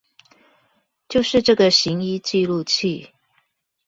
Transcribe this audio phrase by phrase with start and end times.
[1.07, 3.13] 就是這個行醫記錄器